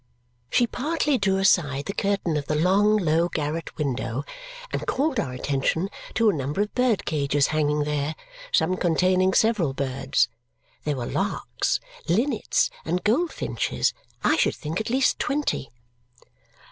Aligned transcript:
She 0.49 0.65
partly 0.65 1.19
drew 1.19 1.37
aside 1.37 1.85
the 1.85 1.93
curtain 1.93 2.35
of 2.35 2.47
the 2.47 2.55
long, 2.55 2.97
low 2.97 3.29
garret 3.29 3.77
window 3.77 4.23
and 4.73 4.87
called 4.87 5.19
our 5.19 5.31
attention 5.31 5.89
to 6.15 6.27
a 6.27 6.33
number 6.33 6.59
of 6.61 6.73
bird 6.73 7.05
cages 7.05 7.49
hanging 7.53 7.83
there, 7.83 8.15
some 8.51 8.77
containing 8.77 9.35
several 9.35 9.73
birds. 9.75 10.27
There 10.85 10.95
were 10.95 11.05
larks, 11.05 11.79
linnets, 12.07 12.71
and 12.83 13.03
goldfinches 13.03 13.93
I 14.23 14.37
should 14.37 14.55
think 14.55 14.81
at 14.81 14.89
least 14.89 15.19
twenty. 15.19 15.69